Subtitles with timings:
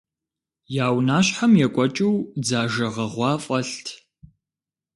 [0.85, 3.87] Я унащхьэм екӏуэкӏыу дзажэ гъэгъуа фӏэлът.